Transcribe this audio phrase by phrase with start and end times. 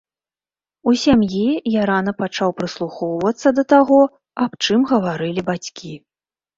[0.91, 1.41] У сям'і
[1.73, 4.03] я рана пачаў прыслухоўвацца да таго,
[4.45, 5.93] аб чым гаварылі бацькі.